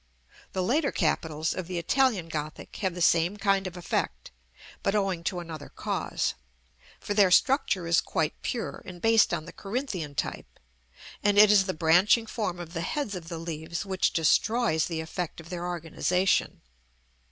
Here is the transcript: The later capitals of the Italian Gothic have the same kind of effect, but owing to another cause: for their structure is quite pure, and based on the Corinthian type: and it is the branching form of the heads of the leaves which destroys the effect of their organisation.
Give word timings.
The 0.53 0.63
later 0.63 0.91
capitals 0.91 1.53
of 1.53 1.67
the 1.67 1.77
Italian 1.77 2.27
Gothic 2.27 2.77
have 2.77 2.95
the 2.95 3.03
same 3.03 3.37
kind 3.37 3.67
of 3.67 3.77
effect, 3.77 4.31
but 4.81 4.95
owing 4.95 5.23
to 5.25 5.39
another 5.39 5.69
cause: 5.69 6.33
for 6.99 7.13
their 7.13 7.29
structure 7.29 7.85
is 7.85 8.01
quite 8.01 8.41
pure, 8.41 8.81
and 8.83 8.99
based 8.99 9.31
on 9.31 9.45
the 9.45 9.53
Corinthian 9.53 10.15
type: 10.15 10.59
and 11.21 11.37
it 11.37 11.51
is 11.51 11.67
the 11.67 11.75
branching 11.75 12.25
form 12.25 12.59
of 12.59 12.73
the 12.73 12.81
heads 12.81 13.13
of 13.13 13.29
the 13.29 13.37
leaves 13.37 13.85
which 13.85 14.11
destroys 14.11 14.87
the 14.87 15.01
effect 15.01 15.39
of 15.39 15.49
their 15.51 15.67
organisation. 15.67 16.61